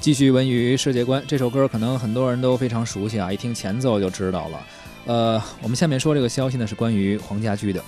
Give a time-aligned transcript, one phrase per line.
[0.00, 4.66] 继续文娱世界观，这首歌可能很多人都非常熟悉啊，一听前奏就知道了。
[5.06, 7.82] 呃，我们下面说这个消息呢，是关于黄家驹的。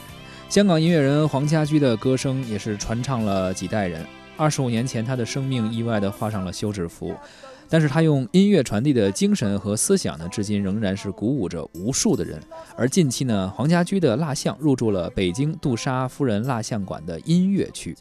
[0.49, 4.05] 香港音乐人黄家驹的歌声也是传唱了几代人。
[4.37, 7.15] 二十五年前，他的生命意外地画上了休止符，
[7.69, 12.41] 但是他用音乐传递的精神和思想呢，至今仍然是鼓舞着无数的人。
[12.77, 17.97] 而近期呢，黄家驹的蜡像入驻了北京杜莎夫人蜡像馆的音乐区。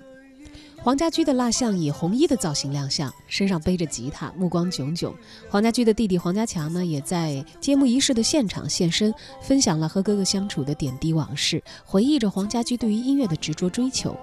[0.82, 5.14] 黄家驹的蜡像以红衣的造型亮相，身上背着吉他，目光炯炯。
[5.50, 14.16] 黄家驹的弟弟黄家强呢，也在揭幕仪式的现场现身，分享了和哥哥相处的点滴往事，回忆着黄家驹对于音乐的执着追求。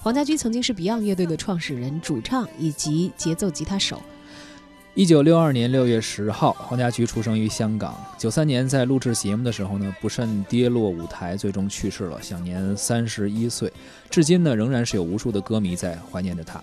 [0.00, 4.00] 黄家驹曾经是 Beyond 乐队的创始人、主唱以及节奏吉他手。
[4.96, 8.00] 一九六二年六月十号，黄家驹出生于香港。
[8.16, 13.72] 九三年在录制节目的时候呢，不慎跌落舞台，最终去世了，享年三十一岁。
[14.08, 16.62] 至今呢，仍然是有无数的歌迷在怀念着他。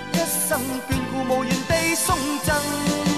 [0.21, 3.10] 一生眷顾，无缘地送赠。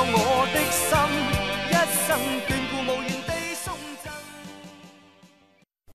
[0.00, 0.90] 我的心，
[1.70, 1.72] 一
[2.06, 2.08] 生
[2.46, 2.77] 眷顾。